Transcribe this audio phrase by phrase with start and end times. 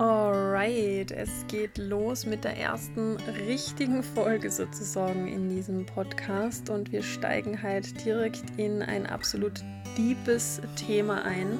[0.00, 7.02] Alright, es geht los mit der ersten richtigen Folge sozusagen in diesem Podcast und wir
[7.02, 9.62] steigen halt direkt in ein absolut
[9.98, 11.58] deepes Thema ein,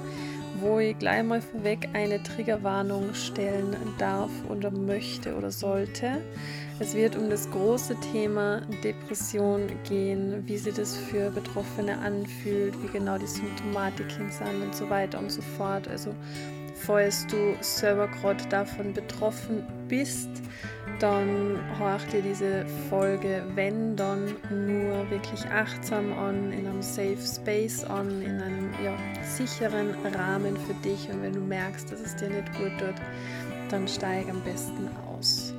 [0.59, 6.23] wo ich gleich mal vorweg eine Triggerwarnung stellen darf oder möchte oder sollte.
[6.79, 12.89] Es wird um das große Thema Depression gehen, wie sich das für Betroffene anfühlt, wie
[12.89, 15.87] genau die Symptomatiken sind und so weiter und so fort.
[15.89, 16.15] Also
[16.75, 20.29] falls du selber gerade davon betroffen bist,
[20.99, 27.85] dann horch dir diese Folge, wenn dann nur wirklich achtsam an, in einem Safe Space
[27.85, 31.09] an, in einem ja, sicheren Rahmen für dich.
[31.09, 32.95] Und wenn du merkst, dass es dir nicht gut tut,
[33.71, 35.55] dann steig am besten aus.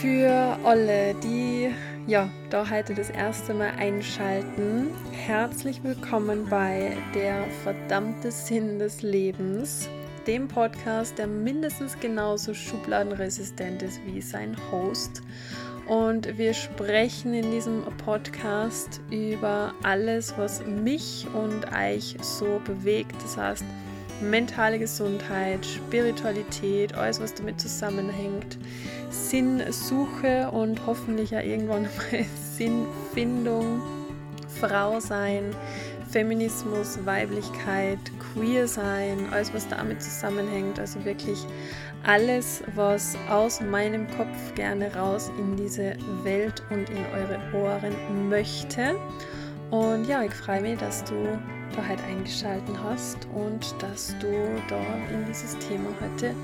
[0.00, 1.70] Für alle, die
[2.06, 4.88] ja, da heute das erste Mal einschalten.
[5.12, 9.88] Herzlich willkommen bei Der verdammte Sinn des Lebens,
[10.26, 15.22] dem Podcast, der mindestens genauso schubladenresistent ist wie sein Host.
[15.86, 23.14] Und wir sprechen in diesem Podcast über alles, was mich und euch so bewegt.
[23.22, 23.64] Das heißt,
[24.20, 28.58] mentale Gesundheit, Spiritualität, alles, was damit zusammenhängt
[29.10, 32.24] Sinnsuche und hoffentlich ja irgendwann mal
[32.56, 33.80] Sinnfindung,
[34.60, 35.54] Frau sein,
[36.10, 37.98] Feminismus, Weiblichkeit,
[38.32, 40.78] Queer sein, alles was damit zusammenhängt.
[40.78, 41.38] Also wirklich
[42.04, 48.96] alles, was aus meinem Kopf gerne raus in diese Welt und in eure Ohren möchte.
[49.70, 51.38] Und ja, ich freue mich, dass du
[51.76, 54.32] da halt eingeschaltet hast und dass du
[54.68, 54.80] da
[55.12, 56.34] in dieses Thema heute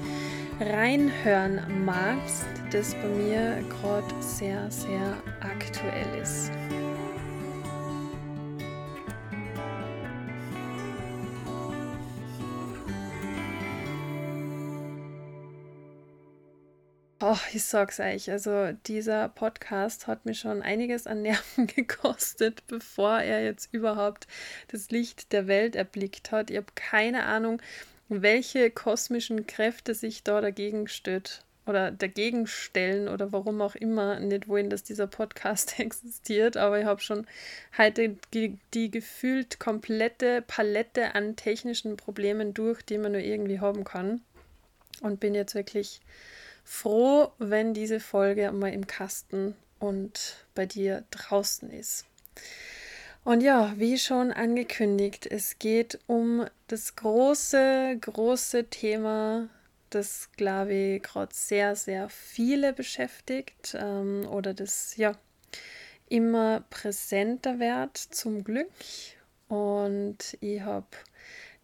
[0.61, 6.51] reinhören magst, das bei mir gerade sehr, sehr aktuell ist.
[17.27, 23.19] Oh, ich sag's euch, also dieser Podcast hat mir schon einiges an Nerven gekostet, bevor
[23.21, 24.27] er jetzt überhaupt
[24.69, 26.51] das Licht der Welt erblickt hat.
[26.51, 27.63] Ich habe keine Ahnung,
[28.11, 34.47] welche kosmischen Kräfte sich da dagegen stört oder dagegen stellen oder warum auch immer nicht
[34.47, 36.59] wollen, dass dieser Podcast existiert.
[36.59, 37.27] Aber ich habe schon
[37.79, 44.21] heute die gefühlt komplette Palette an technischen Problemen durch, die man nur irgendwie haben kann.
[45.01, 46.03] Und bin jetzt wirklich
[46.65, 52.07] froh, wenn diese Folge mal im Kasten und bei dir draußen ist.
[53.25, 59.49] Und ja, wie schon angekündigt, es geht um das große, große Thema,
[59.89, 65.17] das, glaube ich, gerade sehr, sehr viele beschäftigt ähm, oder das ja
[66.09, 68.71] immer präsenter wird, zum Glück.
[69.49, 70.87] Und ich habe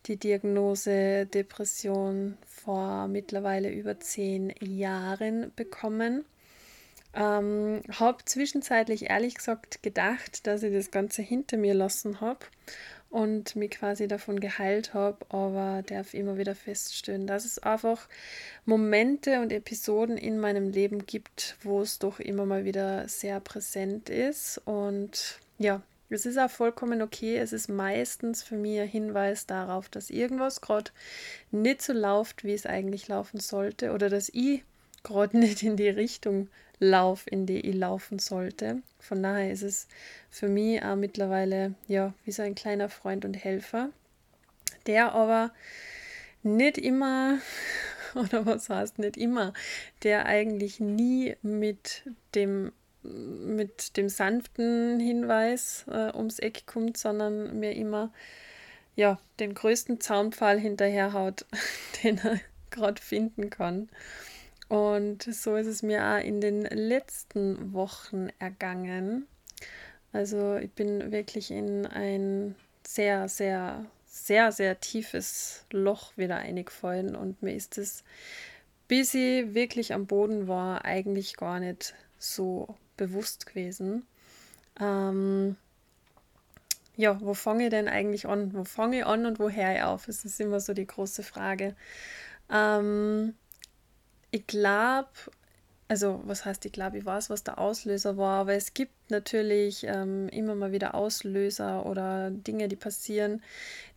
[0.07, 6.25] die Diagnose Depression vor mittlerweile über zehn Jahren bekommen.
[7.13, 12.47] Ähm, habe zwischenzeitlich ehrlich gesagt gedacht, dass ich das Ganze hinter mir lassen habe
[13.11, 18.09] und mich quasi davon geheilt habe, aber darf immer wieder feststellen, dass es einfach
[18.65, 24.09] Momente und Episoden in meinem Leben gibt, wo es doch immer mal wieder sehr präsent
[24.09, 27.37] ist und ja, es ist auch vollkommen okay.
[27.37, 30.91] Es ist meistens für mich ein Hinweis darauf, dass irgendwas gerade
[31.51, 34.65] nicht so läuft, wie es eigentlich laufen sollte oder dass ich
[35.03, 36.49] gerade nicht in die Richtung
[36.83, 38.83] Lauf, in die ich laufen sollte.
[38.99, 39.87] Von daher ist es
[40.31, 43.91] für mich auch mittlerweile ja wie so ein kleiner Freund und Helfer,
[44.87, 45.53] der aber
[46.43, 47.39] nicht immer
[48.15, 49.53] oder was heißt nicht immer,
[50.03, 52.03] der eigentlich nie mit
[52.35, 58.13] dem mit dem sanften Hinweis äh, ums Eck kommt, sondern mir immer
[58.97, 61.47] ja den größten Zaunpfahl hinterherhaut,
[62.03, 62.41] den er
[62.71, 63.89] gerade finden kann.
[64.69, 69.27] Und so ist es mir auch in den letzten Wochen ergangen.
[70.13, 72.55] Also ich bin wirklich in ein
[72.87, 78.05] sehr, sehr, sehr, sehr tiefes Loch wieder eingefallen und mir ist es,
[78.89, 84.07] bis ich wirklich am Boden war, eigentlich gar nicht so bewusst gewesen.
[84.79, 85.57] Ähm,
[86.97, 88.53] ja, wo fange ich denn eigentlich an?
[88.53, 90.05] Wo fange ich an und wo höre ich auf?
[90.05, 91.75] Das ist immer so die große Frage.
[92.51, 93.35] Ähm,
[94.31, 95.09] ich glaube,
[95.89, 99.85] also was heißt ich glaube, ich weiß, was der Auslöser war, aber es gibt natürlich
[99.85, 103.43] ähm, immer mal wieder Auslöser oder Dinge, die passieren,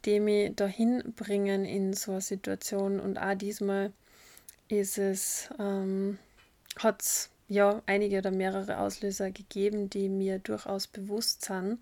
[0.05, 3.01] die mich dahin bringen in so eine Situation.
[3.01, 3.91] Und auch diesmal
[4.69, 6.17] ist es, ähm,
[6.79, 11.79] hat es ja einige oder mehrere Auslöser gegeben, die mir durchaus bewusst sind.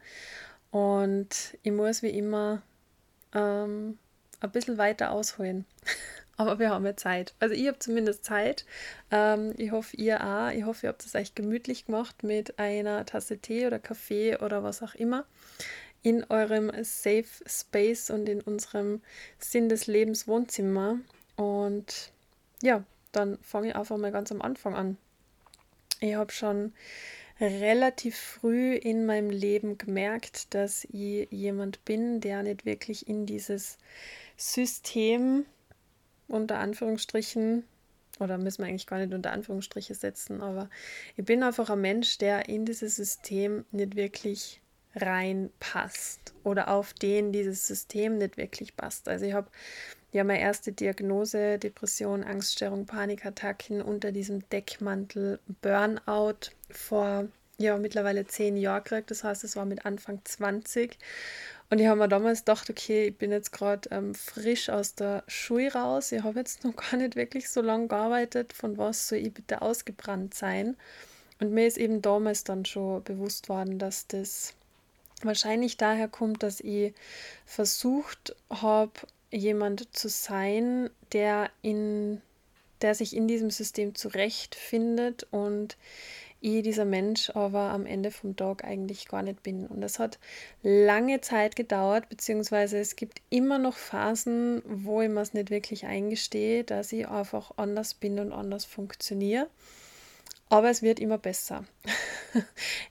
[0.72, 2.62] Und ich muss wie immer
[3.34, 3.98] ähm,
[4.40, 5.66] ein bisschen weiter ausholen.
[6.38, 7.34] aber wir haben ja Zeit.
[7.40, 8.66] Also ich habe zumindest Zeit.
[9.12, 10.50] Ähm, ich hoffe, ihr auch.
[10.52, 14.64] Ich hoffe, ihr habt es euch gemütlich gemacht mit einer Tasse Tee oder Kaffee oder
[14.64, 15.26] was auch immer
[16.04, 19.02] in eurem Safe Space und in unserem
[19.38, 21.00] Sinn des Lebens Wohnzimmer.
[21.36, 22.12] Und
[22.62, 24.98] ja, dann fange ich einfach mal ganz am Anfang an.
[26.04, 26.74] Ich habe schon
[27.40, 33.78] relativ früh in meinem Leben gemerkt, dass ich jemand bin, der nicht wirklich in dieses
[34.36, 35.46] System
[36.28, 37.64] unter Anführungsstrichen,
[38.20, 40.72] oder müssen wir eigentlich gar nicht unter Anführungsstriche setzen, aber
[41.18, 44.60] ich bin einfach ein Mensch, der in dieses System nicht wirklich
[44.96, 49.08] reinpasst oder auf den dieses System nicht wirklich passt.
[49.08, 49.50] Also ich habe
[50.12, 57.28] ja meine erste Diagnose, Depression, Angststörung, Panikattacken unter diesem Deckmantel Burnout vor
[57.58, 59.12] ja mittlerweile zehn Jahren gekriegt.
[59.12, 60.98] Das heißt, es war mit Anfang 20
[61.72, 65.24] und ich habe mir damals gedacht, okay, ich bin jetzt gerade ähm, frisch aus der
[65.28, 66.12] Schule raus.
[66.12, 68.52] Ich habe jetzt noch gar nicht wirklich so lange gearbeitet.
[68.52, 70.76] Von was soll ich bitte ausgebrannt sein?
[71.40, 74.54] Und mir ist eben damals dann schon bewusst worden, dass das
[75.24, 76.94] wahrscheinlich daher kommt, dass ich
[77.46, 78.92] versucht habe,
[79.32, 82.22] jemand zu sein, der in
[82.82, 85.78] der sich in diesem System zurechtfindet und
[86.44, 89.68] ich dieser Mensch aber am Ende vom Tag eigentlich gar nicht bin.
[89.68, 90.18] Und das hat
[90.64, 95.86] lange Zeit gedauert, beziehungsweise es gibt immer noch Phasen, wo ich mir es nicht wirklich
[95.86, 99.48] eingestehe, dass ich einfach anders bin und anders funktioniere.
[100.52, 101.64] Aber es wird immer besser.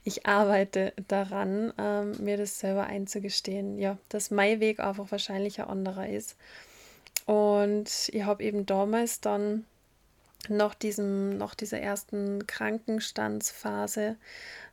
[0.03, 5.67] ich arbeite daran, ähm, mir das selber einzugestehen, ja, dass mein Weg einfach wahrscheinlich ein
[5.67, 6.37] anderer ist.
[7.27, 9.67] Und ich habe eben damals dann
[10.49, 14.15] nach, diesem, nach dieser ersten Krankenstandsphase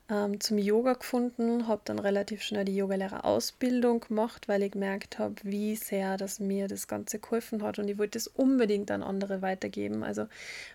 [0.09, 5.35] ähm, zum Yoga gefunden, habe dann relativ schnell die Yogalehrerausbildung gemacht, weil ich gemerkt habe,
[5.43, 9.43] wie sehr das mir das Ganze geholfen hat und ich wollte es unbedingt an andere
[9.43, 10.03] weitergeben.
[10.05, 10.27] Also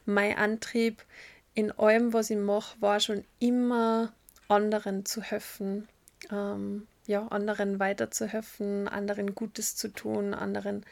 [0.05, 1.03] mein Antrieb
[1.53, 4.13] in allem, was ich mache, war schon immer
[4.47, 5.87] anderen zu helfen,
[6.31, 10.85] ähm, ja, anderen weiterzuhelfen, anderen Gutes zu tun, anderen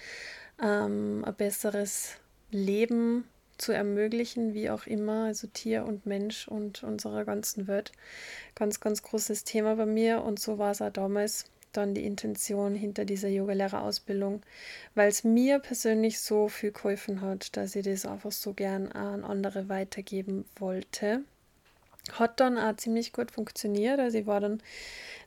[0.61, 2.17] ähm, ein besseres
[2.51, 3.25] Leben
[3.57, 7.91] zu ermöglichen, wie auch immer, also Tier und Mensch und unserer ganzen Welt.
[8.55, 10.23] Ganz, ganz großes Thema bei mir.
[10.23, 14.41] Und so war es auch damals dann die Intention hinter dieser Yogalehrerausbildung,
[14.95, 19.23] weil es mir persönlich so viel geholfen hat, dass ich das einfach so gern an
[19.23, 21.21] andere weitergeben wollte.
[22.13, 23.99] Hat dann auch ziemlich gut funktioniert.
[23.99, 24.61] Also ich war dann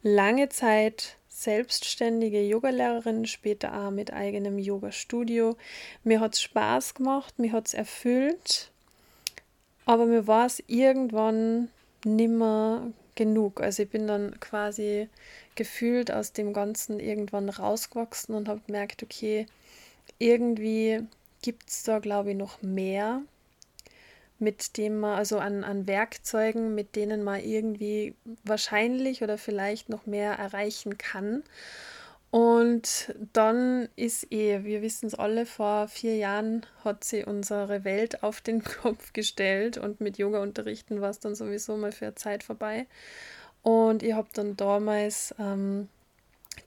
[0.03, 5.57] lange Zeit selbstständige Yogalehrerin, später auch mit eigenem Yoga-Studio.
[6.05, 8.71] Mir hat es Spaß gemacht, mir hat es erfüllt,
[9.85, 11.69] aber mir war es irgendwann
[12.05, 13.61] nimmer genug.
[13.61, 15.09] Also ich bin dann quasi
[15.55, 19.47] gefühlt aus dem Ganzen irgendwann rausgewachsen und habe gemerkt, okay,
[20.19, 21.01] irgendwie
[21.43, 23.23] gibt es da, glaube ich, noch mehr
[24.39, 28.15] mit dem man, also an, an Werkzeugen, mit denen man irgendwie
[28.45, 31.43] wahrscheinlich oder vielleicht noch mehr erreichen kann.
[32.35, 38.25] Und dann ist eh, wir wissen es alle, vor vier Jahren hat sie unsere Welt
[38.25, 42.43] auf den Kopf gestellt und mit Yoga-Unterrichten war es dann sowieso mal für eine Zeit
[42.43, 42.89] vorbei.
[43.63, 45.89] Und ich habe dann damals ähm,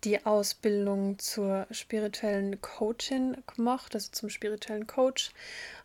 [0.05, 5.31] die Ausbildung zur spirituellen Coachin gemacht, also zum spirituellen Coach.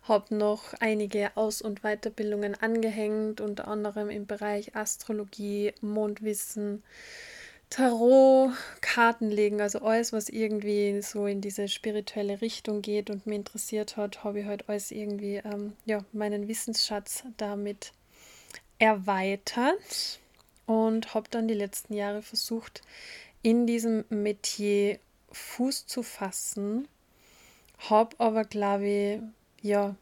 [0.03, 6.83] Habe noch einige Aus- und Weiterbildungen angehängt, unter anderem im Bereich Astrologie, Mondwissen,
[7.73, 8.51] Tarot,
[8.81, 14.23] Kartenlegen, also alles, was irgendwie so in diese spirituelle Richtung geht und mich interessiert hat,
[14.23, 17.91] habe ich halt alles irgendwie ähm, ja, meinen Wissensschatz damit
[18.77, 20.19] erweitert
[20.67, 22.83] und habe dann die letzten Jahre versucht,
[23.41, 24.99] in diesem Metier
[25.31, 26.87] Fuß zu fassen,
[27.89, 29.19] habe aber, glaube ich,
[29.67, 29.95] ja,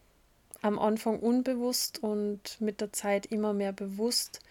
[0.61, 4.41] am Anfang unbewusst und mit der Zeit immer mehr bewusst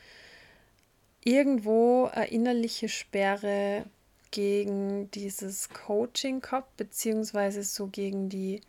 [1.24, 3.84] irgendwo eine innerliche Sperre
[4.30, 8.60] gegen dieses Coaching gehabt, beziehungsweise so gegen die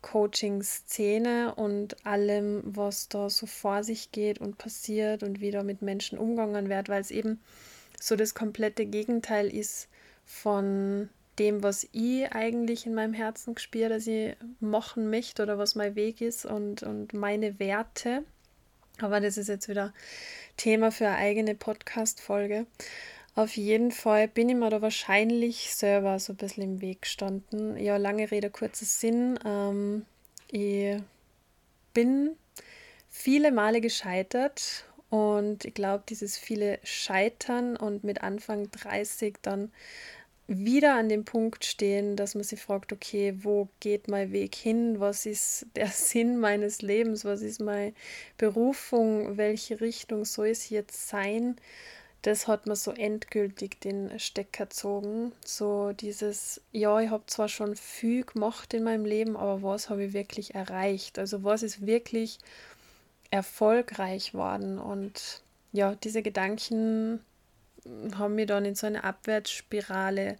[0.00, 5.80] Coaching-Szene und allem, was da so vor sich geht und passiert und wie da mit
[5.80, 7.40] Menschen umgegangen wird, weil es eben
[8.00, 9.88] so das komplette Gegenteil ist
[10.24, 15.76] von dem, was ich eigentlich in meinem Herzen gespürt, dass ich machen möchte oder was
[15.76, 18.24] mein Weg ist und, und meine Werte.
[19.00, 19.92] Aber das ist jetzt wieder
[20.56, 22.66] Thema für eine eigene Podcast-Folge.
[23.34, 27.78] Auf jeden Fall bin ich mir da wahrscheinlich selber so ein bisschen im Weg gestanden.
[27.78, 29.38] Ja, lange Rede, kurzer Sinn.
[29.44, 30.04] Ähm,
[30.50, 31.00] ich
[31.94, 32.36] bin
[33.08, 39.72] viele Male gescheitert und ich glaube, dieses viele Scheitern und mit Anfang 30 dann
[40.58, 45.00] wieder an dem Punkt stehen, dass man sich fragt, okay, wo geht mein Weg hin?
[45.00, 47.24] Was ist der Sinn meines Lebens?
[47.24, 47.94] Was ist meine
[48.38, 49.36] Berufung?
[49.36, 51.56] Welche Richtung soll es jetzt sein?
[52.22, 55.32] Das hat mir so endgültig den Stecker gezogen.
[55.44, 60.04] So dieses, ja, ich habe zwar schon viel gemacht in meinem Leben, aber was habe
[60.04, 61.18] ich wirklich erreicht?
[61.18, 62.38] Also was ist wirklich
[63.30, 64.78] erfolgreich worden?
[64.78, 65.42] Und
[65.72, 67.20] ja, diese Gedanken
[68.16, 70.36] haben mich dann in so eine Abwärtsspirale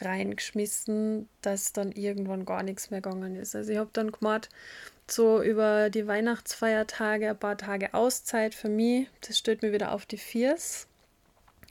[0.00, 3.54] reingeschmissen, dass dann irgendwann gar nichts mehr gegangen ist.
[3.54, 4.48] Also ich habe dann gemacht,
[5.08, 9.08] so über die Weihnachtsfeiertage ein paar Tage Auszeit für mich.
[9.26, 10.86] Das stellt mir wieder auf die Viers.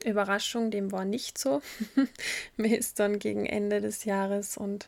[0.04, 1.62] Überraschung, dem war nicht so.
[2.58, 4.88] mir ist dann gegen Ende des Jahres und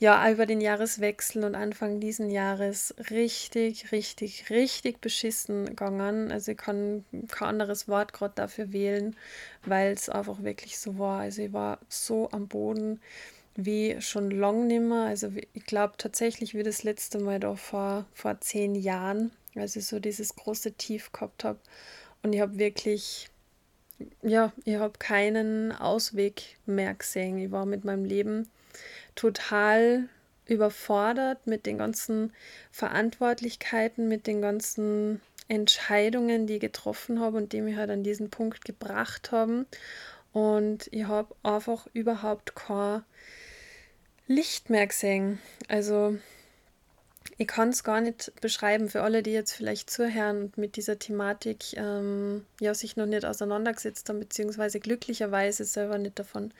[0.00, 6.30] ja, über den Jahreswechsel und Anfang diesen Jahres richtig, richtig, richtig beschissen gegangen.
[6.30, 9.16] Also ich kann kein anderes Wort gerade dafür wählen,
[9.66, 11.20] weil es einfach wirklich so war.
[11.20, 13.00] Also ich war so am Boden
[13.56, 15.06] wie schon lang nimmer.
[15.06, 19.86] Also ich glaube tatsächlich wie das letzte Mal da vor, vor zehn Jahren, als ich
[19.86, 21.58] so dieses große Tief gehabt habe.
[22.22, 23.30] Und ich habe wirklich,
[24.22, 27.38] ja, ich habe keinen Ausweg mehr gesehen.
[27.38, 28.48] Ich war mit meinem Leben
[29.14, 30.08] total
[30.46, 32.32] überfordert mit den ganzen
[32.70, 38.30] Verantwortlichkeiten, mit den ganzen Entscheidungen, die ich getroffen habe und die mich halt an diesen
[38.30, 39.66] Punkt gebracht haben.
[40.32, 43.02] Und ich habe einfach überhaupt kein
[44.26, 45.38] Licht mehr gesehen.
[45.68, 46.18] Also
[47.38, 50.98] ich kann es gar nicht beschreiben für alle, die jetzt vielleicht zuhören und mit dieser
[50.98, 56.52] Thematik ähm, ja, sich noch nicht auseinandergesetzt haben, beziehungsweise glücklicherweise selber nicht davon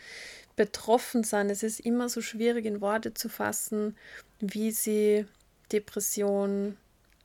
[0.59, 1.51] betroffen sind.
[1.51, 3.97] Es ist immer so schwierig in Worte zu fassen,
[4.41, 5.25] wie sie
[5.71, 6.77] Depression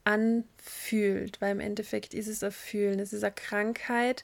[0.04, 3.00] anfühlt, weil im Endeffekt ist es ein Fühlen.
[3.00, 4.22] Es ist eine Krankheit,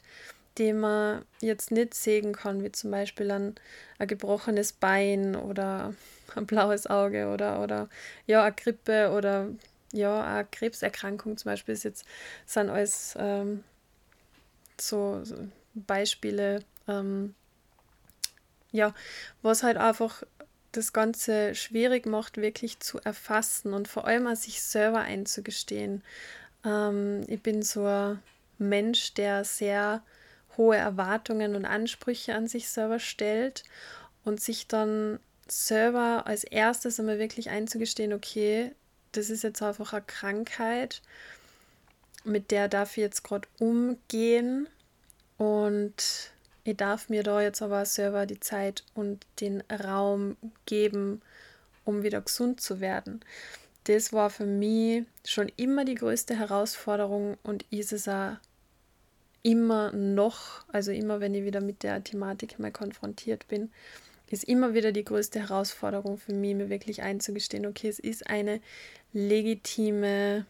[0.60, 3.56] die man jetzt nicht sehen kann, wie zum Beispiel ein,
[3.98, 5.96] ein gebrochenes Bein oder
[6.36, 7.90] ein blaues Auge oder, oder
[8.28, 9.50] ja, eine Grippe oder
[9.92, 12.06] ja, eine Krebserkrankung zum Beispiel ist jetzt,
[12.46, 13.64] sind alles ähm,
[14.80, 15.36] so, so,
[15.74, 17.34] Beispiele, ähm,
[18.72, 18.94] ja,
[19.42, 20.24] was halt einfach
[20.72, 26.04] das Ganze schwierig macht, wirklich zu erfassen und vor allem an sich selber einzugestehen.
[26.64, 28.20] Ähm, ich bin so ein
[28.60, 30.04] Mensch, der sehr
[30.58, 33.64] hohe Erwartungen und Ansprüche an sich selber stellt
[34.24, 38.72] und sich dann selber als erstes einmal wirklich einzugestehen, okay,
[39.14, 41.02] das ist jetzt einfach eine Krankheit,
[42.24, 44.68] mit der darf ich jetzt gerade umgehen
[45.38, 46.32] und
[46.64, 51.22] ich darf mir da jetzt aber selber die Zeit und den Raum geben,
[51.86, 53.22] um wieder gesund zu werden.
[53.86, 58.34] Das war für mich schon immer die größte Herausforderung und ist es auch
[59.42, 63.72] immer noch, also immer wenn ich wieder mit der Thematik mal konfrontiert bin,
[64.30, 68.62] ist immer wieder die größte Herausforderung für mich, mir wirklich einzugestehen, okay, es ist eine
[69.12, 70.46] legitime,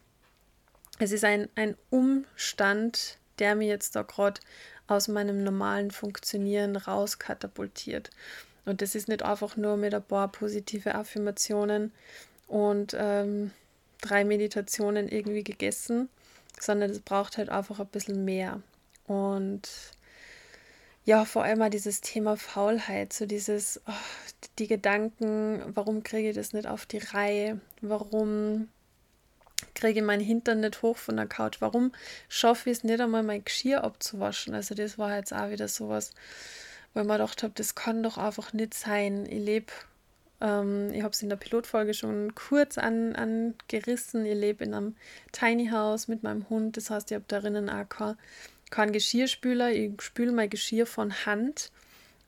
[0.97, 4.41] es ist ein, ein Umstand, der mir jetzt da gerade
[4.89, 8.09] aus meinem normalen Funktionieren rauskatapultiert.
[8.65, 11.91] Und das ist nicht einfach nur mit ein paar positive Affirmationen
[12.47, 13.51] und ähm,
[14.01, 16.09] drei Meditationen irgendwie gegessen,
[16.59, 18.61] sondern es braucht halt einfach ein bisschen mehr.
[19.07, 19.69] Und
[21.05, 23.91] ja, vor allem mal dieses Thema Faulheit, so dieses, oh,
[24.59, 27.59] die Gedanken, warum kriege ich das nicht auf die Reihe?
[27.81, 28.67] Warum
[29.75, 31.57] kriege ich meinen Hintern nicht hoch von der Couch?
[31.59, 31.91] Warum
[32.27, 34.53] schaffe ich es nicht einmal, mein Geschirr abzuwaschen?
[34.53, 36.13] Also das war jetzt auch wieder sowas,
[36.95, 39.25] ich mir gedacht habe, das kann doch einfach nicht sein.
[39.25, 39.71] Ich lebe,
[40.41, 44.95] ähm, ich habe es in der Pilotfolge schon kurz an, angerissen, ich lebe in einem
[45.31, 48.15] Tiny House mit meinem Hund, das heißt, ich habe drinnen auch kein
[48.69, 51.71] keinen Geschirrspüler, ich spüle mein Geschirr von Hand.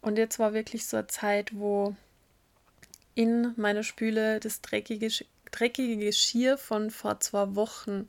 [0.01, 1.95] Und jetzt war wirklich so eine Zeit, wo
[3.13, 5.09] in meiner Spüle das dreckige,
[5.51, 8.07] dreckige Geschirr von vor zwei Wochen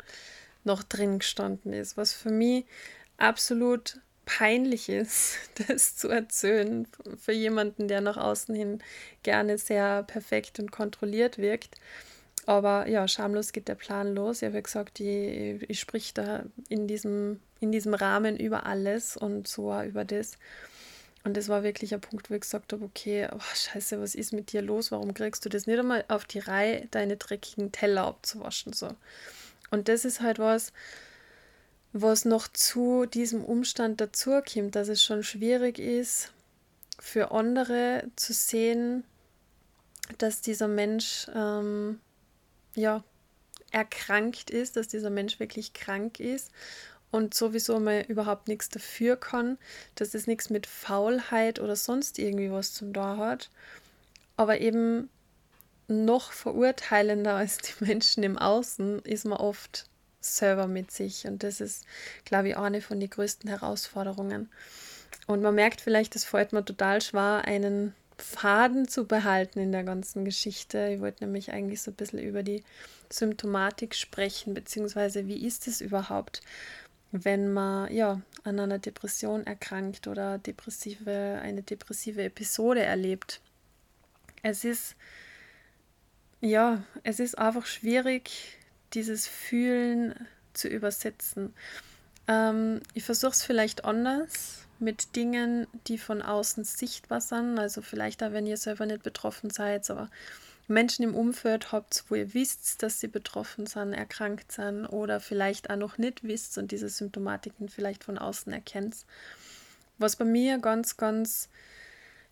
[0.65, 2.65] noch drin gestanden ist, was für mich
[3.17, 5.37] absolut peinlich ist,
[5.69, 6.87] das zu erzählen
[7.19, 8.83] für jemanden, der nach außen hin
[9.23, 11.77] gerne sehr perfekt und kontrolliert wirkt.
[12.45, 14.43] Aber ja, schamlos geht der Plan los.
[14.43, 19.17] Ich habe ja gesagt, ich, ich sprich da in diesem, in diesem Rahmen über alles
[19.17, 20.39] und so über das.
[21.25, 24.33] Und das war wirklich ein Punkt, wo ich gesagt habe, okay, oh, scheiße, was ist
[24.33, 24.91] mit dir los?
[24.91, 28.73] Warum kriegst du das nicht einmal auf die Reihe, deine dreckigen Teller abzuwaschen?
[28.73, 28.89] So.
[29.71, 30.73] Und das ist halt was,
[31.93, 36.33] was noch zu diesem Umstand dazukommt, dass es schon schwierig ist,
[36.99, 39.05] für andere zu sehen,
[40.19, 42.01] dass dieser Mensch ähm,
[42.75, 43.05] ja,
[43.71, 46.51] erkrankt ist, dass dieser Mensch wirklich krank ist
[47.13, 49.59] und sowieso mal überhaupt nichts dafür kann,
[49.95, 53.51] dass es nichts mit Faulheit oder sonst irgendwie was zum da hat.
[54.37, 55.09] Aber eben
[55.87, 59.85] noch verurteilender als die Menschen im Außen ist man oft
[60.21, 61.27] selber mit sich.
[61.27, 61.85] Und das ist,
[62.25, 64.49] glaube ich, eine von den größten Herausforderungen.
[65.27, 69.85] Und man merkt vielleicht, es fällt mir total schwer, einen Faden zu behalten in der
[69.85, 70.93] ganzen Geschichte.
[70.95, 72.63] Ich wollte nämlich eigentlich so ein bisschen über die
[73.11, 76.41] Symptomatik sprechen, beziehungsweise wie ist es überhaupt,
[77.13, 83.41] wenn man ja an einer Depression erkrankt oder depressive, eine depressive Episode erlebt.
[84.43, 84.97] Es ist
[86.41, 88.59] ja, es ist einfach schwierig,
[88.95, 90.15] dieses Fühlen
[90.55, 91.55] zu übersetzen.
[92.27, 97.59] Ähm, ich versuche es vielleicht anders mit Dingen, die von außen sichtbar sind.
[97.59, 100.11] Also vielleicht auch, wenn ihr selber nicht betroffen seid, aber
[100.69, 105.71] Menschen im Umfeld habt, wo ihr wisst, dass sie betroffen sind, erkrankt sind oder vielleicht
[105.71, 108.97] auch noch nicht wisst und diese Symptomatiken vielleicht von außen erkennt.
[109.99, 111.49] Was bei mir ganz, ganz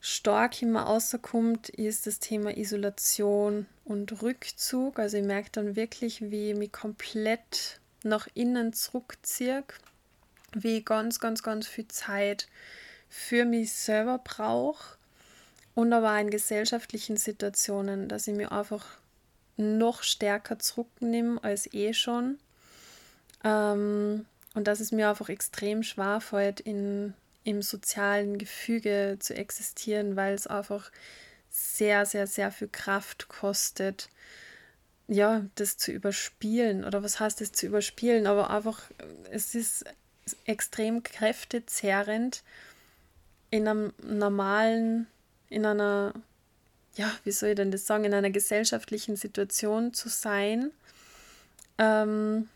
[0.00, 4.98] stark immer rauskommt, ist das Thema Isolation und Rückzug.
[4.98, 9.62] Also ich merke dann wirklich, wie ich mich komplett nach innen zurückziehe,
[10.54, 12.48] wie ich ganz, ganz, ganz viel Zeit
[13.08, 14.99] für mich selber brauche
[15.74, 18.86] und aber in gesellschaftlichen Situationen, dass ich mir einfach
[19.56, 22.38] noch stärker zurücknehme als eh schon.
[23.44, 30.16] Ähm, und dass es mir einfach extrem schwer fällt, in im sozialen Gefüge zu existieren,
[30.16, 30.90] weil es einfach
[31.48, 34.08] sehr, sehr, sehr viel Kraft kostet,
[35.08, 36.84] ja, das zu überspielen.
[36.84, 38.26] Oder was heißt das zu überspielen?
[38.26, 38.82] Aber einfach,
[39.30, 39.84] es ist
[40.44, 42.44] extrem kräftezehrend
[43.50, 45.08] in einem normalen,
[45.50, 46.14] in einer,
[46.94, 50.70] ja, wie soll ich denn das sagen, in einer gesellschaftlichen Situation zu sein.
[51.78, 52.48] Ähm,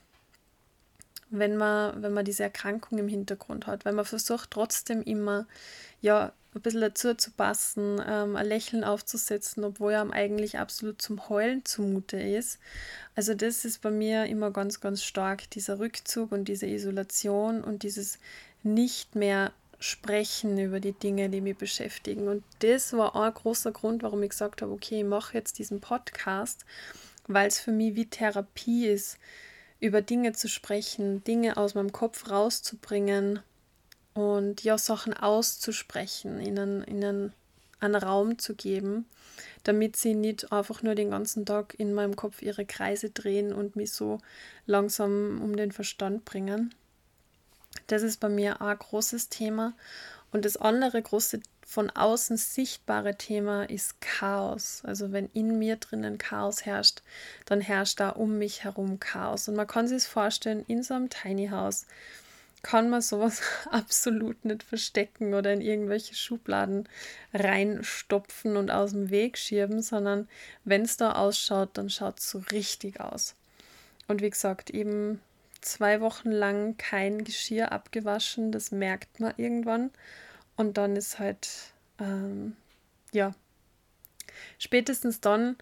[1.30, 5.46] wenn man, wenn man diese Erkrankung im Hintergrund hat, weil man versucht trotzdem immer,
[6.00, 11.28] ja, ein bisschen dazu zu passen, ähm, ein Lächeln aufzusetzen, obwohl er eigentlich absolut zum
[11.28, 12.60] Heulen zumute ist.
[13.16, 17.82] Also das ist bei mir immer ganz, ganz stark, dieser Rückzug und diese Isolation und
[17.82, 18.18] dieses
[18.62, 22.28] nicht mehr sprechen über die Dinge, die mich beschäftigen.
[22.28, 25.80] Und das war ein großer Grund, warum ich gesagt habe, okay, ich mache jetzt diesen
[25.80, 26.64] Podcast,
[27.26, 29.18] weil es für mich wie Therapie ist,
[29.80, 33.40] über Dinge zu sprechen, Dinge aus meinem Kopf rauszubringen
[34.14, 37.32] und ja, Sachen auszusprechen, ihnen, ihnen
[37.80, 39.06] einen Raum zu geben,
[39.64, 43.76] damit sie nicht einfach nur den ganzen Tag in meinem Kopf ihre Kreise drehen und
[43.76, 44.18] mich so
[44.66, 46.74] langsam um den Verstand bringen.
[47.86, 49.74] Das ist bei mir ein großes Thema.
[50.32, 54.82] Und das andere große von außen sichtbare Thema ist Chaos.
[54.84, 57.02] Also wenn in mir drinnen Chaos herrscht,
[57.46, 59.48] dann herrscht da um mich herum Chaos.
[59.48, 61.86] Und man kann sich vorstellen, in so einem Tiny House
[62.62, 66.88] kann man sowas absolut nicht verstecken oder in irgendwelche Schubladen
[67.32, 70.28] reinstopfen und aus dem Weg schieben, sondern
[70.64, 73.34] wenn es da ausschaut, dann schaut es so richtig aus.
[74.08, 75.20] Und wie gesagt, eben
[75.64, 79.90] zwei Wochen lang kein Geschirr abgewaschen, das merkt man irgendwann.
[80.56, 81.48] Und dann ist halt,
[81.98, 82.56] ähm,
[83.12, 83.34] ja,
[84.58, 85.56] spätestens dann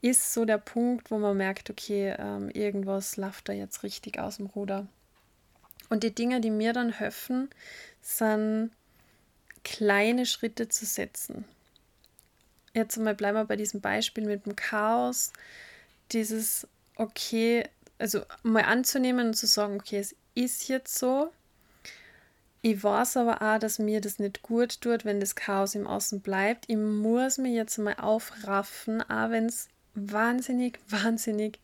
[0.00, 4.36] ist so der Punkt, wo man merkt, okay, ähm, irgendwas läuft da jetzt richtig aus
[4.36, 4.86] dem Ruder.
[5.90, 7.48] Und die Dinge, die mir dann helfen,
[8.00, 8.70] sind
[9.64, 11.44] kleine Schritte zu setzen.
[12.74, 15.32] Jetzt einmal bleiben wir bei diesem Beispiel mit dem Chaos.
[16.12, 16.66] Dieses,
[16.96, 17.64] okay,
[17.98, 21.30] also mal anzunehmen und zu sagen, okay, es ist jetzt so,
[22.60, 26.20] ich weiß aber auch, dass mir das nicht gut tut, wenn das Chaos im Außen
[26.20, 26.64] bleibt.
[26.68, 31.60] Ich muss mich jetzt mal aufraffen, auch wenn es wahnsinnig, wahnsinnig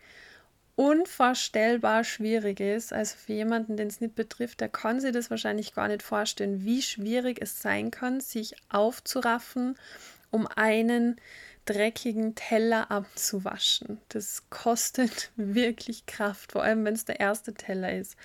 [0.76, 2.92] unvorstellbar schwierig ist.
[2.92, 6.64] Also für jemanden, den es nicht betrifft, der kann sich das wahrscheinlich gar nicht vorstellen,
[6.64, 9.76] wie schwierig es sein kann, sich aufzuraffen,
[10.30, 11.20] um einen
[11.64, 14.00] dreckigen Teller abzuwaschen.
[14.08, 18.16] Das kostet wirklich Kraft, vor allem wenn es der erste Teller ist.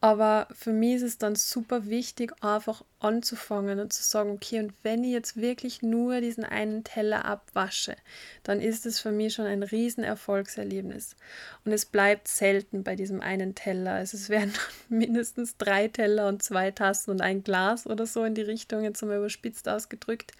[0.00, 4.72] Aber für mich ist es dann super wichtig, einfach anzufangen und zu sagen, okay, und
[4.84, 7.96] wenn ich jetzt wirklich nur diesen einen Teller abwasche,
[8.44, 11.16] dann ist es für mich schon ein riesen Erfolgserlebnis.
[11.64, 13.94] Und es bleibt selten bei diesem einen Teller.
[13.94, 14.52] Also es werden
[14.88, 19.02] mindestens drei Teller und zwei Tassen und ein Glas oder so in die Richtung, jetzt
[19.02, 20.30] mal überspitzt ausgedrückt.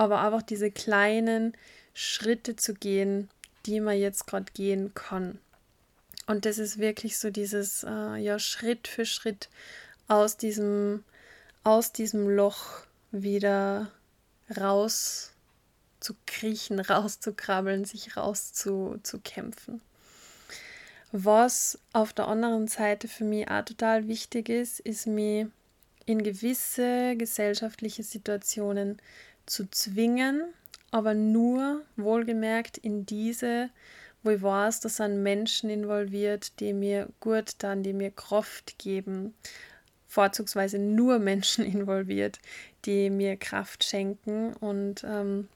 [0.00, 1.54] Aber einfach diese kleinen
[1.92, 3.28] Schritte zu gehen,
[3.66, 5.38] die man jetzt gerade gehen kann.
[6.26, 9.50] Und das ist wirklich so dieses, äh, ja, Schritt für Schritt
[10.08, 11.04] aus diesem,
[11.64, 13.90] aus diesem Loch wieder
[14.58, 15.32] raus
[16.00, 19.82] zu kriechen, rauszukrabbeln, sich rauszukämpfen.
[21.12, 25.50] Was auf der anderen Seite für mich auch total wichtig ist, ist mir
[26.06, 28.98] in gewisse gesellschaftliche Situationen
[29.50, 30.44] zu zwingen,
[30.92, 33.70] aber nur wohlgemerkt in diese,
[34.22, 39.34] wo ich weiß, da sind Menschen involviert, die mir gut dann, die mir Kraft geben,
[40.06, 42.38] vorzugsweise nur Menschen involviert,
[42.84, 44.52] die mir Kraft schenken.
[44.54, 45.48] Und ähm,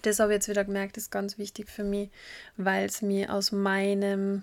[0.00, 2.08] das habe ich jetzt wieder gemerkt, ist ganz wichtig für mich,
[2.56, 4.42] weil es mir aus meinem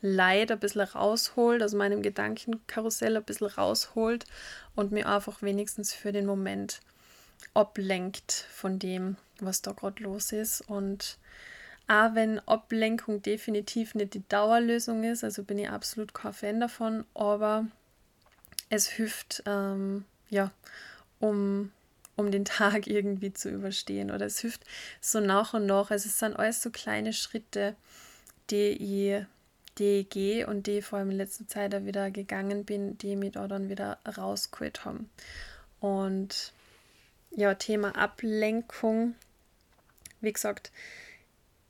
[0.00, 4.24] Leid ein bisschen rausholt, aus meinem Gedankenkarussell ein bisschen rausholt
[4.74, 6.80] und mir einfach wenigstens für den Moment
[7.54, 10.62] ablenkt von dem, was da gerade los ist.
[10.62, 11.18] Und
[11.88, 17.04] auch wenn Ablenkung definitiv nicht die Dauerlösung ist, also bin ich absolut kein Fan davon,
[17.14, 17.66] aber
[18.70, 20.50] es hilft, ähm, ja,
[21.20, 21.70] um,
[22.16, 24.10] um den Tag irgendwie zu überstehen.
[24.10, 24.64] Oder es hilft
[25.00, 25.90] so nach und nach.
[25.90, 27.76] Also es sind alles so kleine Schritte,
[28.50, 29.26] die ich,
[29.74, 33.48] gehe und die vor allem in letzter Zeit auch wieder gegangen bin, die mich da
[33.48, 35.10] dann wieder rausgeholt haben.
[35.80, 36.52] Und
[37.36, 39.14] ja, Thema Ablenkung.
[40.20, 40.70] Wie gesagt,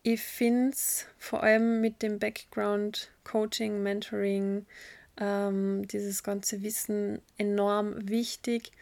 [0.03, 4.67] ich finde es vor allem mit dem Background Coaching, Mentoring,
[5.19, 8.73] ähm, dieses ganze Wissen enorm wichtig,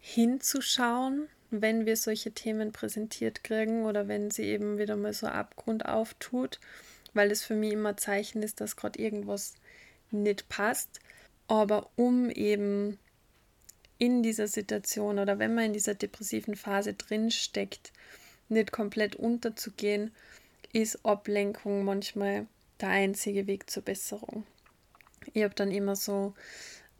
[0.00, 5.86] hinzuschauen, wenn wir solche Themen präsentiert kriegen oder wenn sie eben wieder mal so Abgrund
[5.86, 6.58] auftut,
[7.12, 9.54] weil es für mich immer Zeichen ist, dass gerade irgendwas
[10.10, 11.00] nicht passt.
[11.46, 12.98] Aber um eben
[13.98, 17.92] in dieser Situation oder wenn man in dieser depressiven Phase drin steckt,
[18.48, 20.12] nicht komplett unterzugehen,
[20.72, 22.46] ist Ablenkung manchmal
[22.80, 24.44] der einzige Weg zur Besserung.
[25.32, 26.34] Ich habe dann immer so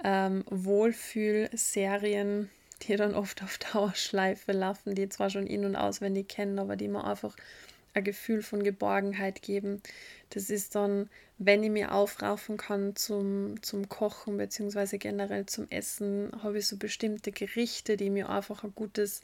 [0.02, 2.48] ähm, Wohlfühlserien,
[2.82, 6.88] die dann oft auf Dauerschleife laufen, die zwar schon in- und auswendig kennen, aber die
[6.88, 7.36] mir einfach
[7.94, 9.80] ein Gefühl von Geborgenheit geben.
[10.30, 14.98] Das ist dann, wenn ich mir aufraufen kann zum, zum Kochen bzw.
[14.98, 19.22] generell zum Essen, habe ich so bestimmte Gerichte, die mir einfach ein gutes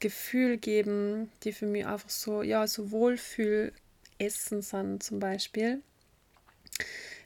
[0.00, 5.82] Gefühl geben, die für mich einfach so, ja, so Wohlfühl-Essen sind zum Beispiel.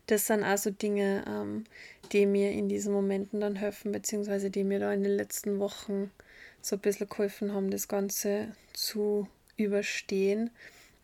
[0.06, 1.64] Das sind also Dinge, ähm,
[2.12, 6.10] die mir in diesen Momenten dann helfen, beziehungsweise die mir da in den letzten Wochen
[6.60, 10.50] so ein bisschen geholfen haben, das Ganze zu überstehen.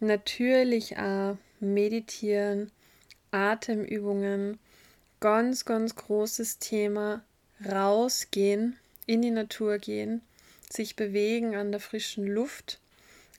[0.00, 2.72] Natürlich auch meditieren,
[3.30, 4.58] Atemübungen,
[5.20, 7.22] ganz, ganz großes Thema,
[7.64, 10.22] rausgehen, in die Natur gehen,
[10.70, 12.80] sich bewegen an der frischen Luft.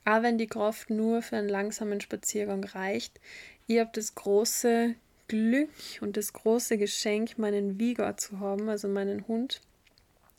[0.06, 3.19] Auch wenn die Kraft nur für einen langsamen Spaziergang reicht.
[3.65, 4.93] Ich habe das große
[5.28, 5.69] Glück
[6.02, 9.62] und das große Geschenk, meinen Vigor zu haben, also meinen Hund,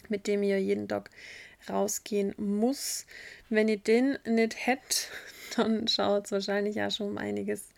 [0.08, 1.10] mit dem ja jeden Tag
[1.68, 3.06] rausgehen muss.
[3.48, 5.06] Wenn ich den nicht hätte,
[5.56, 7.68] dann schaut es wahrscheinlich auch schon um einiges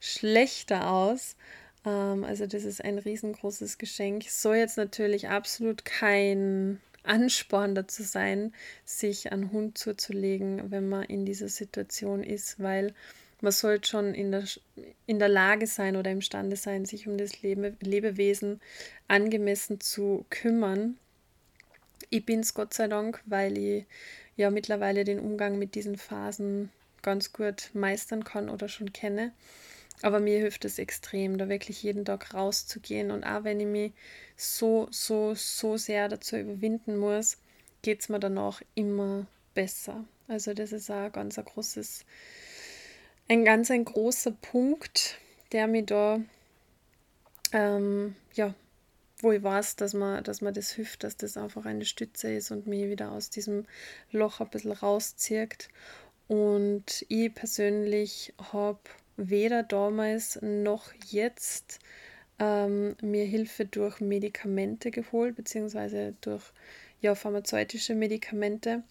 [0.00, 1.36] schlechter aus.
[1.84, 4.24] Ähm, also das ist ein riesengroßes Geschenk.
[4.28, 8.52] Soll jetzt natürlich absolut kein Ansporn dazu sein,
[8.84, 12.94] sich einen Hund zuzulegen, wenn man in dieser Situation ist, weil
[13.40, 14.44] man sollte schon in der,
[15.06, 18.60] in der Lage sein oder imstande sein, sich um das Lebe, Lebewesen
[19.08, 20.96] angemessen zu kümmern.
[22.10, 23.84] Ich bin es Gott sei Dank, weil ich
[24.36, 26.70] ja mittlerweile den Umgang mit diesen Phasen
[27.02, 29.32] ganz gut meistern kann oder schon kenne.
[30.02, 33.10] Aber mir hilft es extrem, da wirklich jeden Tag rauszugehen.
[33.10, 33.92] Und auch wenn ich mich
[34.36, 37.38] so, so, so sehr dazu überwinden muss,
[37.82, 40.04] geht es mir danach immer besser.
[40.28, 42.04] Also das ist auch ganz ein großes
[43.28, 45.18] ein ganz ein großer Punkt,
[45.52, 46.20] der mir da,
[47.52, 48.54] ähm, ja,
[49.18, 52.50] wo ich weiß, dass man, dass man das hilft, dass das einfach eine Stütze ist
[52.50, 53.66] und mich wieder aus diesem
[54.12, 55.68] Loch ein bisschen rauszieht.
[56.28, 58.80] Und ich persönlich habe
[59.16, 61.78] weder damals noch jetzt
[62.38, 66.42] ähm, mir Hilfe durch Medikamente geholt, beziehungsweise durch
[67.00, 68.82] ja, pharmazeutische Medikamente.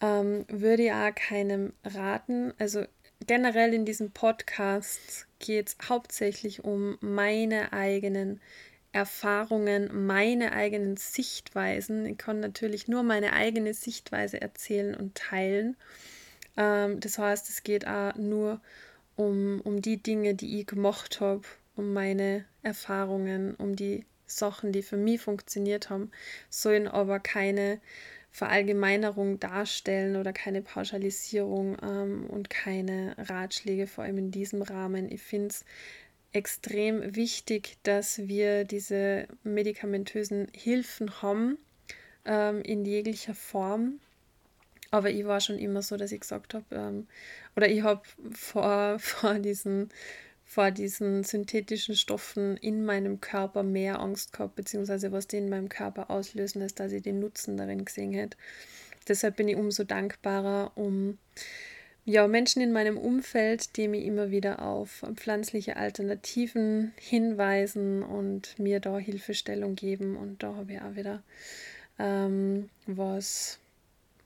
[0.00, 2.52] Ähm, würde ich auch keinem raten.
[2.58, 2.84] Also
[3.26, 8.40] generell in diesem Podcast geht es hauptsächlich um meine eigenen
[8.92, 12.06] Erfahrungen, meine eigenen Sichtweisen.
[12.06, 15.76] Ich kann natürlich nur meine eigene Sichtweise erzählen und teilen.
[16.56, 18.60] Ähm, das heißt, es geht auch nur
[19.16, 21.42] um, um die Dinge, die ich gemacht habe,
[21.76, 26.10] um meine Erfahrungen, um die Sachen, die für mich funktioniert haben,
[26.50, 27.80] sollen aber keine
[28.30, 35.10] Verallgemeinerung darstellen oder keine Pauschalisierung ähm, und keine Ratschläge, vor allem in diesem Rahmen.
[35.10, 35.64] Ich finde es
[36.32, 41.56] extrem wichtig, dass wir diese medikamentösen Hilfen haben
[42.26, 44.00] ähm, in jeglicher Form.
[44.90, 47.06] Aber ich war schon immer so, dass ich gesagt habe, ähm,
[47.56, 49.90] oder ich habe vor, vor diesen
[50.48, 55.68] vor diesen synthetischen Stoffen in meinem Körper mehr Angst gehabt, beziehungsweise was die in meinem
[55.68, 58.38] Körper auslösen, als dass ich den Nutzen darin gesehen hätte.
[59.08, 61.18] Deshalb bin ich umso dankbarer um
[62.04, 68.78] ja, Menschen in meinem Umfeld, die mir immer wieder auf pflanzliche Alternativen hinweisen und mir
[68.78, 70.16] da Hilfestellung geben.
[70.16, 71.24] Und da habe ich auch wieder
[71.98, 73.58] ähm, was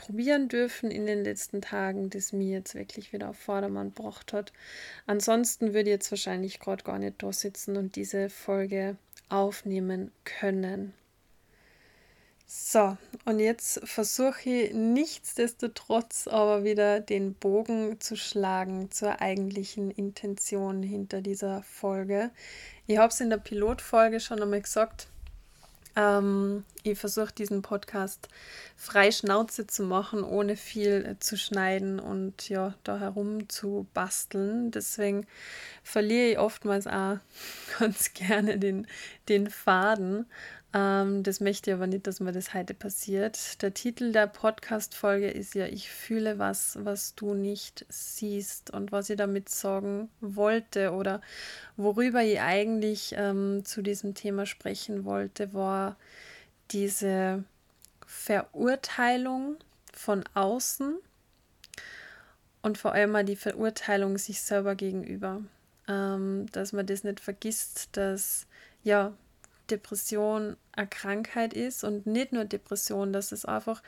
[0.01, 4.53] probieren dürfen in den letzten Tagen, das mir jetzt wirklich wieder auf Vordermann gebracht hat.
[5.07, 8.97] Ansonsten würde ich jetzt wahrscheinlich gerade gar nicht da sitzen und diese Folge
[9.29, 10.95] aufnehmen können.
[12.47, 20.83] So, und jetzt versuche ich nichtsdestotrotz aber wieder den Bogen zu schlagen zur eigentlichen Intention
[20.83, 22.31] hinter dieser Folge.
[22.87, 25.09] Ich habe es in der Pilotfolge schon einmal gesagt.
[25.97, 28.29] Ähm, ich versuche diesen Podcast
[28.77, 34.71] frei Schnauze zu machen, ohne viel zu schneiden und ja, da herum zu basteln.
[34.71, 35.27] Deswegen
[35.83, 37.19] verliere ich oftmals auch
[37.79, 38.87] ganz gerne den,
[39.29, 40.27] den Faden.
[40.73, 43.61] Ähm, das möchte ich aber nicht, dass mir das heute passiert.
[43.63, 48.71] Der Titel der Podcast-Folge ist ja Ich fühle was, was du nicht siehst.
[48.71, 51.21] Und was ich damit sagen wollte oder
[51.77, 55.97] worüber ich eigentlich ähm, zu diesem Thema sprechen wollte, war
[56.71, 57.43] diese
[58.07, 59.57] Verurteilung
[59.93, 60.99] von außen
[62.63, 65.43] und vor allem mal die Verurteilung sich selber gegenüber.
[65.89, 68.47] Ähm, dass man das nicht vergisst, dass
[68.85, 69.13] ja
[69.71, 73.83] Depression eine Krankheit ist und nicht nur Depression, dass es einfach,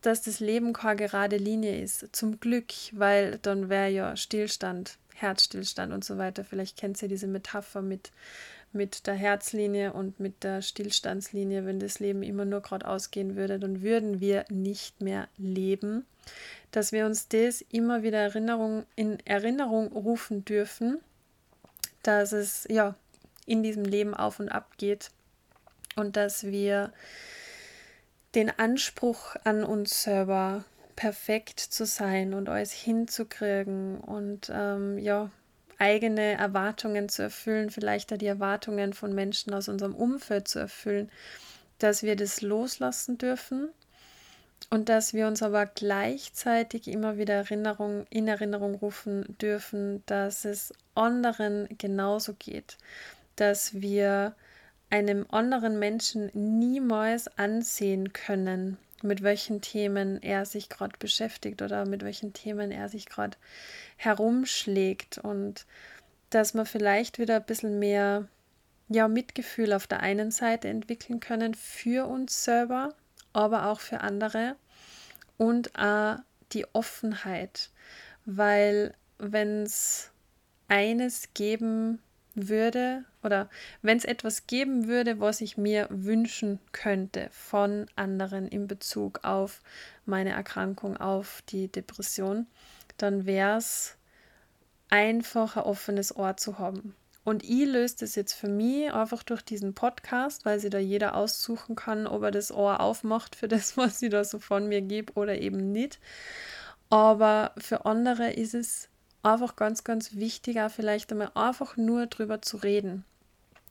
[0.00, 2.14] dass das Leben keine gerade Linie ist.
[2.14, 6.44] Zum Glück, weil dann wäre ja Stillstand, Herzstillstand und so weiter.
[6.44, 8.10] Vielleicht kennt ihr diese Metapher mit,
[8.72, 11.64] mit der Herzlinie und mit der Stillstandslinie.
[11.64, 16.04] Wenn das Leben immer nur geradeaus gehen würde, dann würden wir nicht mehr leben.
[16.70, 20.98] Dass wir uns das immer wieder Erinnerung, in Erinnerung rufen dürfen,
[22.02, 22.96] dass es ja
[23.46, 25.10] in diesem Leben auf und ab geht
[25.96, 26.92] und dass wir
[28.34, 30.64] den Anspruch an uns selber
[30.96, 35.30] perfekt zu sein und alles hinzukriegen und ähm, ja
[35.78, 41.10] eigene Erwartungen zu erfüllen, vielleicht auch die Erwartungen von Menschen aus unserem Umfeld zu erfüllen,
[41.78, 43.68] dass wir das loslassen dürfen
[44.70, 50.72] und dass wir uns aber gleichzeitig immer wieder Erinnerung, in Erinnerung rufen dürfen, dass es
[50.94, 52.78] anderen genauso geht,
[53.36, 54.34] dass wir
[54.90, 62.04] einem anderen Menschen niemals ansehen können, mit welchen Themen er sich gerade beschäftigt oder mit
[62.04, 63.36] welchen Themen er sich gerade
[63.96, 65.18] herumschlägt.
[65.18, 65.66] Und
[66.30, 68.28] dass wir vielleicht wieder ein bisschen mehr
[68.88, 72.94] ja, Mitgefühl auf der einen Seite entwickeln können für uns selber,
[73.32, 74.56] aber auch für andere
[75.38, 76.18] und auch
[76.52, 77.70] die Offenheit,
[78.26, 80.10] weil wenn es
[80.68, 82.00] eines geben
[82.34, 83.48] würde oder
[83.82, 89.62] wenn es etwas geben würde, was ich mir wünschen könnte von anderen in Bezug auf
[90.06, 92.46] meine Erkrankung, auf die Depression,
[92.96, 93.96] dann wäre es
[94.88, 96.94] einfach ein offenes Ohr zu haben.
[97.24, 101.14] Und ich löse das jetzt für mich einfach durch diesen Podcast, weil sie da jeder
[101.14, 104.82] aussuchen kann, ob er das Ohr aufmacht für das, was ich da so von mir
[104.82, 106.00] gebe oder eben nicht.
[106.90, 108.88] Aber für andere ist es
[109.22, 113.04] einfach ganz, ganz wichtig, auch vielleicht einmal einfach nur drüber zu reden.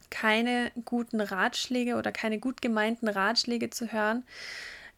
[0.09, 4.23] Keine guten Ratschläge oder keine gut gemeinten Ratschläge zu hören.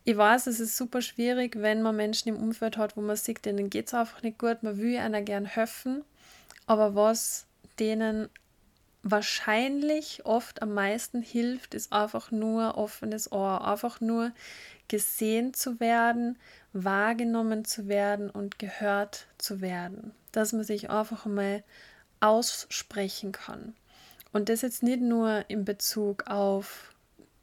[0.05, 3.45] Ich weiß, es ist super schwierig, wenn man Menschen im Umfeld hat, wo man sieht,
[3.45, 6.03] denen geht es einfach nicht gut, man will einer gern helfen,
[6.65, 7.45] aber was
[7.79, 8.29] denen
[9.03, 14.31] wahrscheinlich oft am meisten hilft, ist einfach nur offenes Ohr, einfach nur
[14.87, 16.37] gesehen zu werden,
[16.73, 21.63] wahrgenommen zu werden und gehört zu werden dass man sich einfach mal
[22.19, 23.73] aussprechen kann.
[24.33, 26.93] Und das jetzt nicht nur in Bezug auf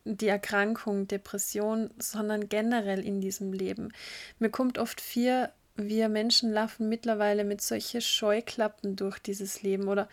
[0.04, 3.92] die Erkrankung, Depression, sondern generell in diesem Leben.
[4.38, 10.08] Mir kommt oft vier, wir Menschen laufen mittlerweile mit solchen Scheuklappen durch dieses Leben oder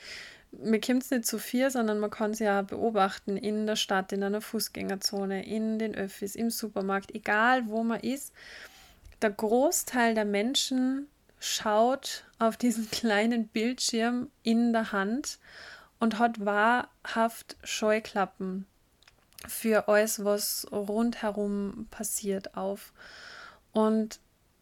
[0.51, 4.12] mir kommt es nicht zu viel, sondern man kann es ja beobachten in der Stadt,
[4.12, 8.33] in einer Fußgängerzone, in den Öffis, im Supermarkt, egal wo man ist.
[9.21, 11.07] Der Großteil der Menschen
[11.39, 15.39] schaut auf diesen kleinen Bildschirm in der Hand
[15.99, 18.65] und hat wahrhaft Scheuklappen
[19.47, 22.93] für alles, was rundherum passiert, auf.
[23.71, 24.19] Und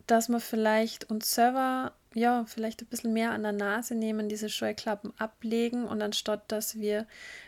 [0.07, 4.47] dass wir vielleicht uns selber, ja, vielleicht ein bisschen mehr an der Nase nehmen, diese
[4.47, 7.07] Scheuklappen ablegen und anstatt, dass wir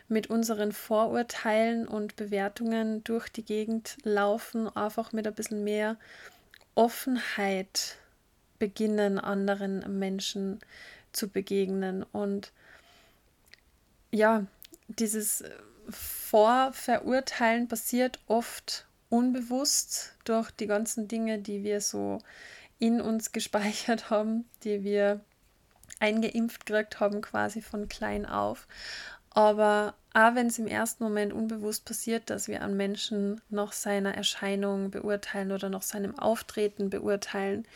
[0.10, 5.96] mit unseren Vorurteilen und Bewertungen durch die Gegend laufen, einfach mit ein bisschen mehr
[6.76, 7.96] Offenheit
[8.60, 10.60] beginnen, anderen Menschen
[11.14, 12.04] zu begegnen.
[12.04, 12.52] Und
[14.12, 14.46] ja,
[14.90, 15.46] dieses
[15.90, 22.20] Vorverurteilen passiert oft unbewusst durch die ganzen Dinge, die wir so
[22.80, 25.22] in uns gespeichert haben, die wir
[26.00, 28.68] eingeimpft gekriegt haben, quasi von klein auf.
[29.30, 34.16] Aber auch wenn es im ersten Moment unbewusst passiert, dass wir einen Menschen nach seiner
[34.16, 37.68] Erscheinung beurteilen oder nach seinem Auftreten beurteilen,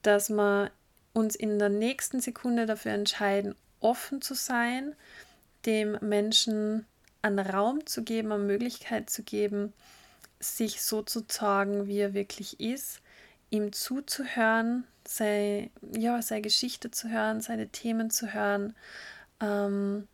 [0.00, 0.70] dass wir
[1.12, 4.94] uns in der nächsten Sekunde dafür entscheiden, offen zu sein,
[5.66, 6.86] dem Menschen
[7.20, 9.74] einen Raum zu geben, eine Möglichkeit zu geben,
[10.40, 13.01] sich so zu zeigen, wie er wirklich ist,
[13.52, 18.74] ihm zuzuhören, sei, ja, seine Geschichte zu hören, seine Themen zu hören
[19.40, 20.08] ähm,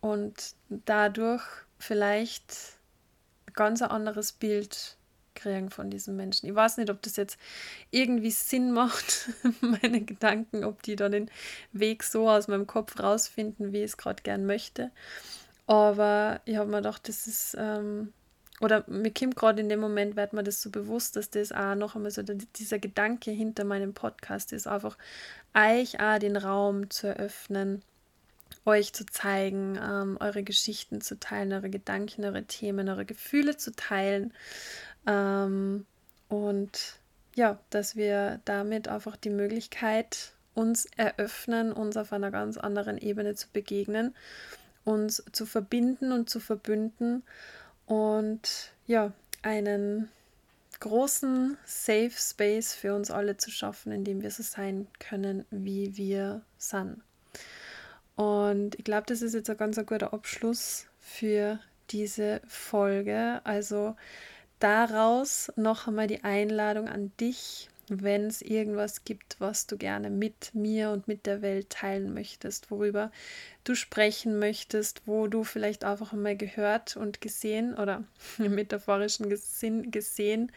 [0.00, 1.42] und dadurch
[1.78, 2.78] vielleicht
[3.46, 4.96] ein ganz anderes Bild
[5.34, 6.48] kriegen von diesem Menschen.
[6.48, 7.38] Ich weiß nicht, ob das jetzt
[7.90, 9.28] irgendwie Sinn macht,
[9.60, 11.30] meine Gedanken, ob die da den
[11.72, 14.90] Weg so aus meinem Kopf rausfinden, wie ich es gerade gern möchte.
[15.66, 18.12] Aber ich habe mir gedacht, das ist, ähm,
[18.60, 21.74] oder mir kommt gerade in dem Moment, wird mir das so bewusst, dass das auch
[21.74, 24.98] noch einmal so dieser Gedanke hinter meinem Podcast ist, einfach
[25.54, 27.82] euch auch den Raum zu eröffnen,
[28.66, 33.72] euch zu zeigen, ähm, eure Geschichten zu teilen, eure Gedanken, eure Themen, eure Gefühle zu
[33.72, 34.34] teilen.
[35.06, 35.86] Ähm,
[36.28, 36.98] und
[37.34, 43.34] ja, dass wir damit einfach die Möglichkeit uns eröffnen, uns auf einer ganz anderen Ebene
[43.34, 44.14] zu begegnen
[44.84, 47.22] uns zu verbinden und zu verbünden
[47.90, 50.08] und ja, einen
[50.78, 55.96] großen Safe Space für uns alle zu schaffen, in dem wir so sein können, wie
[55.96, 57.02] wir sind.
[58.14, 61.58] Und ich glaube, das ist jetzt ein ganz guter Abschluss für
[61.90, 63.40] diese Folge.
[63.42, 63.96] Also
[64.60, 70.54] daraus noch einmal die Einladung an dich, wenn es irgendwas gibt, was du gerne mit
[70.54, 73.10] mir und mit der Welt teilen möchtest, worüber
[73.64, 78.04] du sprechen möchtest, wo du vielleicht einfach einmal gehört und gesehen oder
[78.38, 80.52] im metaphorischen Sinn gesehen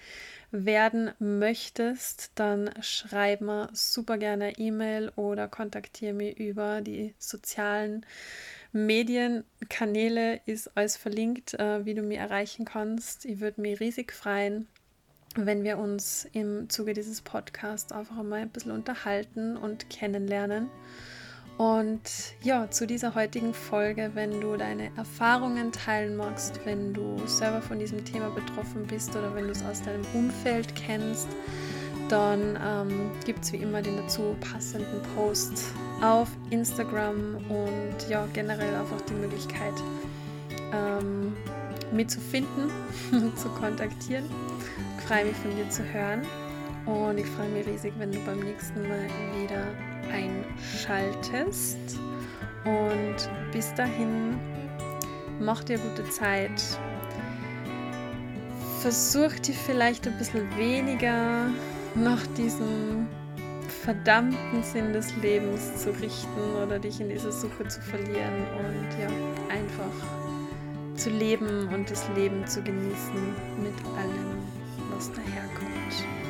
[0.51, 8.05] werden möchtest, dann schreib mir super gerne E-Mail oder kontaktiere mich über die sozialen
[8.71, 13.25] Medienkanäle, ist alles verlinkt, äh, wie du mich erreichen kannst.
[13.25, 14.67] Ich würde mich riesig freuen
[15.35, 20.69] wenn wir uns im Zuge dieses Podcasts einfach mal ein bisschen unterhalten und kennenlernen.
[21.57, 22.01] Und
[22.41, 27.77] ja, zu dieser heutigen Folge, wenn du deine Erfahrungen teilen magst, wenn du selber von
[27.77, 31.27] diesem Thema betroffen bist oder wenn du es aus deinem Umfeld kennst,
[32.09, 35.65] dann ähm, gibt es wie immer den dazu passenden Post
[36.01, 39.73] auf Instagram und ja, generell einfach die Möglichkeit,
[40.73, 41.33] ähm,
[41.91, 42.71] mich zu finden,
[43.35, 44.25] zu kontaktieren
[45.07, 46.21] freue mich von dir zu hören
[46.85, 49.07] und ich freue mich riesig, wenn du beim nächsten Mal
[49.41, 49.65] wieder
[50.11, 51.77] einschaltest.
[52.65, 54.37] Und bis dahin,
[55.39, 56.61] mach dir gute Zeit.
[58.81, 61.47] Versuch dich vielleicht ein bisschen weniger
[61.95, 63.07] nach diesem
[63.83, 69.09] verdammten Sinn des Lebens zu richten oder dich in dieser Suche zu verlieren und ja,
[69.53, 69.91] einfach
[70.95, 74.32] zu leben und das Leben zu genießen mit allem
[74.93, 76.22] was daherkommt.